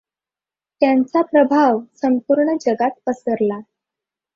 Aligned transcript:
त्यांचा 0.81 1.21
प्रभाव 1.21 1.79
संपूर्ण 1.95 2.55
जगात 2.61 2.99
पसरला. 3.07 3.59